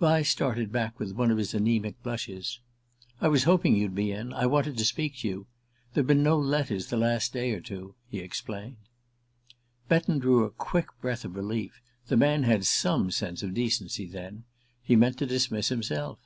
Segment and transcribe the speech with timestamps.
[0.00, 2.60] Vyse started back with one of his anaemic blushes.
[3.20, 4.32] "I was hoping you'd be in.
[4.32, 5.46] I wanted to speak to you.
[5.92, 8.76] There've been no letters the last day or two," he explained.
[9.88, 11.82] Betton drew a quick breath of relief.
[12.06, 14.44] The man had some sense of decency, then!
[14.82, 16.18] He meant to dismiss himself.